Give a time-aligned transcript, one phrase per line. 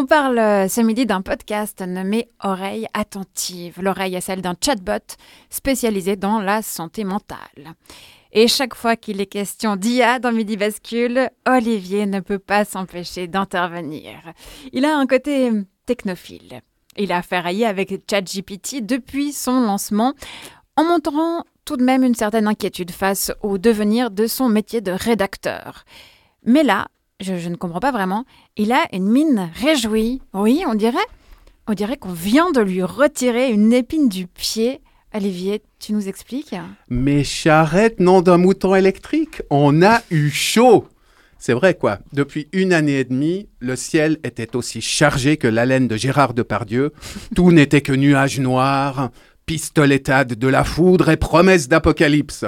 [0.00, 3.82] On parle euh, ce midi d'un podcast nommé Oreille attentive.
[3.82, 5.16] L'oreille est celle d'un chatbot
[5.50, 7.74] spécialisé dans la santé mentale.
[8.30, 13.26] Et chaque fois qu'il est question d'IA dans Midi Bascule, Olivier ne peut pas s'empêcher
[13.26, 14.12] d'intervenir.
[14.72, 15.50] Il a un côté
[15.84, 16.60] technophile.
[16.96, 20.14] Il a ferraillé avec ChatGPT depuis son lancement
[20.76, 24.92] en montrant tout de même une certaine inquiétude face au devenir de son métier de
[24.92, 25.84] rédacteur.
[26.44, 26.86] Mais là,
[27.20, 28.24] je, je ne comprends pas vraiment,
[28.56, 30.22] il a une mine réjouie.
[30.34, 30.98] Oui, on dirait,
[31.66, 34.80] on dirait qu'on vient de lui retirer une épine du pied.
[35.14, 36.54] Olivier, tu nous expliques
[36.90, 40.86] Mes charrettes, nom d'un mouton électrique, on a eu chaud.
[41.40, 45.88] C'est vrai quoi, depuis une année et demie, le ciel était aussi chargé que l'haleine
[45.88, 46.92] de Gérard Depardieu.
[47.34, 49.10] Tout n'était que nuages noirs,
[49.46, 52.44] pistoletade de la foudre et promesses d'apocalypse.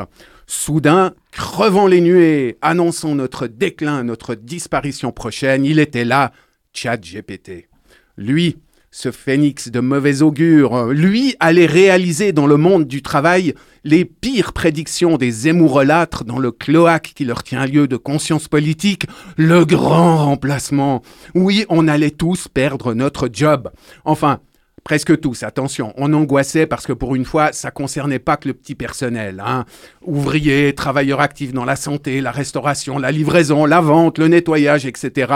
[0.53, 6.33] Soudain, crevant les nuées, annonçant notre déclin, notre disparition prochaine, il était là,
[6.75, 7.69] Tchad GPT.
[8.17, 8.57] Lui,
[8.91, 14.53] ce phénix de mauvais augure, lui allait réaliser dans le monde du travail les pires
[14.53, 20.25] prédictions des émourolâtres dans le cloaque qui leur tient lieu de conscience politique, le grand
[20.25, 21.03] remplacement.
[21.37, 23.71] Oui, on allait tous perdre notre job.
[24.05, 24.41] Enfin,
[24.85, 28.55] Presque tous, attention, on angoissait parce que pour une fois, ça concernait pas que le
[28.55, 29.43] petit personnel.
[29.45, 29.65] Hein.
[30.03, 35.33] Ouvriers, travailleurs actifs dans la santé, la restauration, la livraison, la vente, le nettoyage, etc.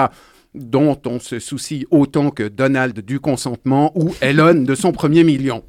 [0.55, 5.63] dont on se soucie autant que Donald du consentement ou Elon de son premier million.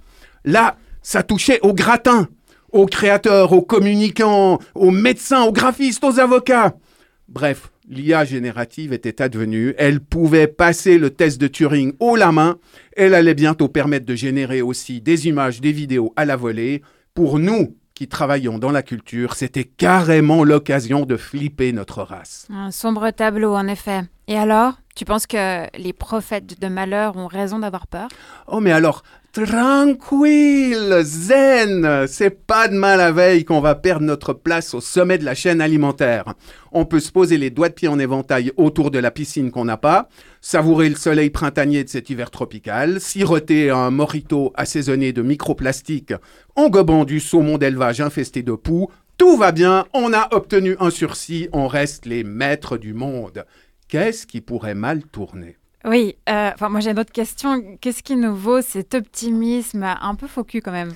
[0.45, 2.27] Là, ça touchait aux gratins,
[2.71, 6.75] aux créateurs, aux communicants, aux médecins, aux graphistes, aux avocats.
[7.27, 12.57] Bref, l'IA générative était advenue, elle pouvait passer le test de Turing haut la main,
[12.95, 16.81] elle allait bientôt permettre de générer aussi des images, des vidéos à la volée.
[17.13, 22.45] Pour nous qui travaillons dans la culture, c'était carrément l'occasion de flipper notre race.
[22.49, 24.01] Un sombre tableau, en effet.
[24.27, 28.09] Et alors Tu penses que les prophètes de malheur ont raison d'avoir peur?
[28.47, 29.03] Oh mais alors,
[29.35, 35.25] Tranquille, zen, c'est pas demain la veille qu'on va perdre notre place au sommet de
[35.25, 36.35] la chaîne alimentaire.
[36.71, 39.65] On peut se poser les doigts de pied en éventail autour de la piscine qu'on
[39.65, 40.07] n'a pas,
[40.39, 46.13] savourer le soleil printanier de cet hiver tropical, siroter un morito assaisonné de microplastiques
[46.55, 48.87] en gobant du saumon d'élevage infesté de poux.
[49.17, 53.45] Tout va bien, on a obtenu un sursis, on reste les maîtres du monde.
[53.89, 55.57] Qu'est-ce qui pourrait mal tourner?
[55.85, 57.77] Oui, euh, moi j'ai une autre question.
[57.79, 60.93] Qu'est-ce qui nous vaut cet optimisme un peu focus quand même?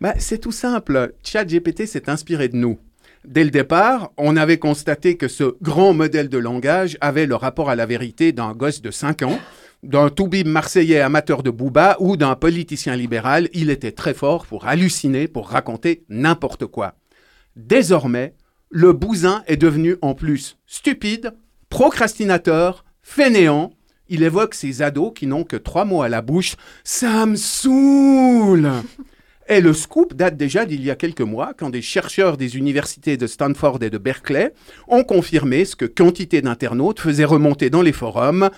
[0.00, 1.14] Bah, C'est tout simple.
[1.22, 2.78] ChatGPT s'est inspiré de nous.
[3.24, 7.70] Dès le départ, on avait constaté que ce grand modèle de langage avait le rapport
[7.70, 9.38] à la vérité d'un gosse de 5 ans,
[9.84, 13.48] d'un toubib marseillais amateur de booba ou d'un politicien libéral.
[13.52, 16.94] Il était très fort pour halluciner, pour raconter n'importe quoi.
[17.54, 18.34] Désormais,
[18.70, 21.32] le bousin est devenu en plus stupide,
[21.68, 23.72] procrastinateur, fainéant,
[24.12, 26.56] il évoque ces ados qui n'ont que trois mots à la bouche.
[26.84, 28.70] Ça me saoule
[29.48, 33.16] Et le scoop date déjà d'il y a quelques mois, quand des chercheurs des universités
[33.16, 34.52] de Stanford et de Berkeley
[34.86, 38.50] ont confirmé ce que quantité d'internautes faisaient remonter dans les forums.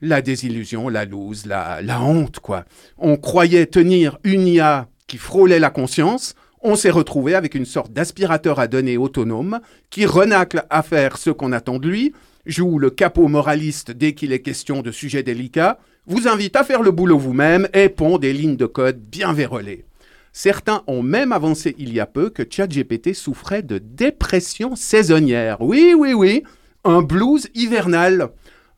[0.00, 2.64] La désillusion, la loose, la, la honte, quoi.
[2.96, 6.36] On croyait tenir une IA qui frôlait la conscience.
[6.66, 9.60] On s'est retrouvé avec une sorte d'aspirateur à données autonome
[9.90, 12.14] qui renacle à faire ce qu'on attend de lui,
[12.46, 16.82] joue le capot moraliste dès qu'il est question de sujets délicats, vous invite à faire
[16.82, 19.84] le boulot vous-même et pond des lignes de code bien vérolées.
[20.32, 25.60] Certains ont même avancé il y a peu que ChatGPT souffrait de dépression saisonnière.
[25.60, 26.44] Oui, oui, oui,
[26.84, 28.30] un blues hivernal.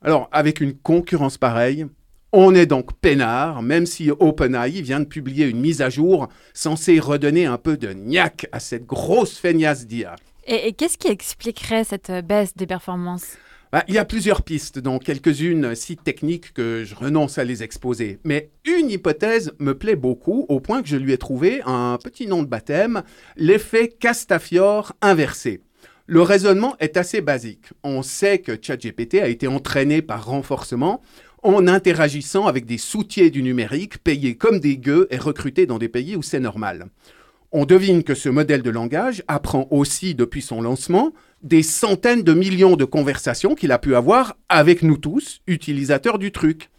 [0.02, 1.86] Alors, avec une concurrence pareille,
[2.32, 6.98] on est donc peinard, même si OpenAI vient de publier une mise à jour censée
[7.00, 10.16] redonner un peu de niaque à cette grosse feignasse d'IA.
[10.46, 13.36] Et, et qu'est-ce qui expliquerait cette baisse des performances?
[13.72, 17.62] Bah, il y a plusieurs pistes, dont quelques-unes si techniques que je renonce à les
[17.62, 18.20] exposer.
[18.24, 22.28] Mais une hypothèse me plaît beaucoup, au point que je lui ai trouvé un petit
[22.28, 23.02] nom de baptême,
[23.36, 25.62] l'effet Castafiore inversé.
[26.06, 27.66] Le raisonnement est assez basique.
[27.82, 31.02] On sait que ChatGPT a été entraîné par renforcement
[31.54, 35.88] en interagissant avec des soutiers du numérique payés comme des gueux et recrutés dans des
[35.88, 36.86] pays où c'est normal.
[37.52, 41.12] On devine que ce modèle de langage apprend aussi depuis son lancement
[41.42, 46.32] des centaines de millions de conversations qu'il a pu avoir avec nous tous, utilisateurs du
[46.32, 46.70] truc.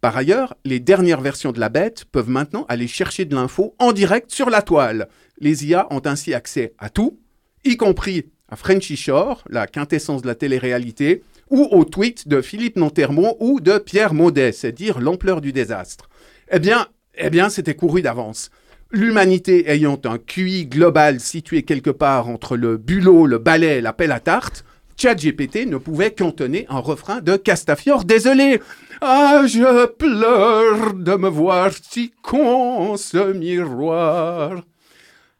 [0.00, 3.92] Par ailleurs, les dernières versions de la bête peuvent maintenant aller chercher de l'info en
[3.92, 5.08] direct sur la toile.
[5.38, 7.18] Les IA ont ainsi accès à tout,
[7.64, 12.76] y compris à Frenchy Shore, la quintessence de la télé-réalité, ou aux tweets de Philippe
[12.76, 16.08] Nantermont ou de Pierre Maudet, c'est dire l'ampleur du désastre.
[16.50, 18.50] Eh bien, eh bien, c'était couru d'avance.
[18.92, 23.92] L'humanité ayant un QI global situé quelque part entre le bulot, le balai et la
[23.92, 24.64] pelle à tarte,
[24.96, 28.04] ChatGPT ne pouvait cantonner un refrain de Castafiore.
[28.04, 28.60] Désolé,
[29.00, 34.62] Ah, je pleure de me voir si con ce miroir.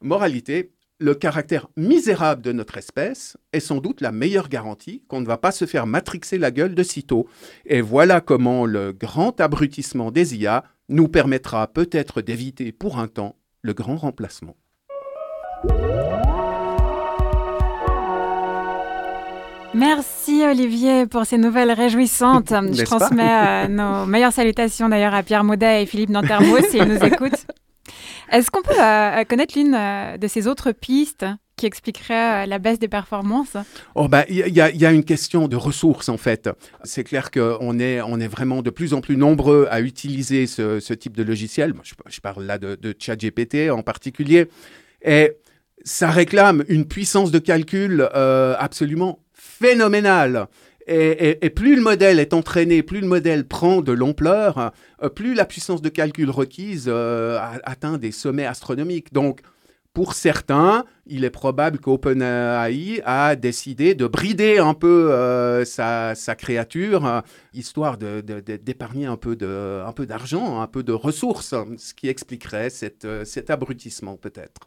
[0.01, 5.26] Moralité, le caractère misérable de notre espèce est sans doute la meilleure garantie qu'on ne
[5.26, 7.26] va pas se faire matrixer la gueule de sitôt.
[7.64, 13.37] Et voilà comment le grand abrutissement des IA nous permettra peut-être d'éviter pour un temps
[13.62, 14.56] le grand remplacement.
[19.73, 22.50] Merci Olivier pour ces nouvelles réjouissantes.
[22.73, 26.99] Je transmets euh, nos meilleures salutations d'ailleurs à Pierre Maudet et Philippe Nantermo s'ils nous
[27.05, 27.47] écoutent.
[28.31, 32.79] Est-ce qu'on peut euh, connaître l'une euh, de ces autres pistes qui expliquerait la baisse
[32.79, 33.56] des performances?
[33.94, 36.49] Oh bah il y, a une question de ressources en fait.
[36.85, 40.93] C'est clair qu'on est on est vraiment de plus en plus nombreux à utiliser ce,
[40.94, 41.75] type de logiciel.
[42.09, 44.49] Je, parle là de, de ChatGPT en particulier
[45.03, 45.37] et
[45.85, 50.47] ça réclame une puissance de calcul euh, absolument phénoménale.
[50.87, 54.73] Et, plus le modèle est entraîné, plus le modèle prend de l'ampleur,
[55.03, 59.12] euh, plus la puissance de calcul requise euh, atteint des sommets astronomiques.
[59.12, 59.41] Donc,
[59.93, 67.23] pour certains, il est probable qu'OpenAI a décidé de brider un peu euh, sa, créature,
[67.53, 74.61] histoire d'épargner un peu d'argent, un, peu de ressources, ce qui expliquerait cet abrutissement peut-être.